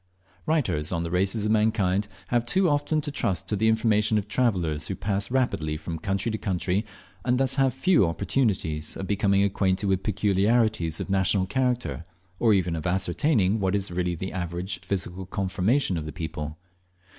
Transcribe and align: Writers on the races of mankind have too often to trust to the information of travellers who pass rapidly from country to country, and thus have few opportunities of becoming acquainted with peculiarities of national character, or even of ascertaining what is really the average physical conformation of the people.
Writers 0.47 0.91
on 0.91 1.03
the 1.03 1.11
races 1.11 1.45
of 1.45 1.51
mankind 1.51 2.07
have 2.29 2.43
too 2.43 2.67
often 2.67 3.01
to 3.01 3.11
trust 3.11 3.47
to 3.47 3.55
the 3.55 3.67
information 3.67 4.17
of 4.17 4.27
travellers 4.27 4.87
who 4.87 4.95
pass 4.95 5.29
rapidly 5.29 5.77
from 5.77 5.99
country 5.99 6.31
to 6.31 6.39
country, 6.39 6.83
and 7.23 7.37
thus 7.39 7.53
have 7.53 7.71
few 7.71 8.07
opportunities 8.07 8.97
of 8.97 9.05
becoming 9.05 9.43
acquainted 9.43 9.85
with 9.85 10.01
peculiarities 10.01 10.99
of 10.99 11.11
national 11.11 11.45
character, 11.45 12.03
or 12.39 12.51
even 12.51 12.75
of 12.75 12.87
ascertaining 12.87 13.59
what 13.59 13.75
is 13.75 13.91
really 13.91 14.15
the 14.15 14.33
average 14.33 14.79
physical 14.79 15.27
conformation 15.27 15.97
of 15.99 16.07
the 16.07 16.11
people. 16.11 16.57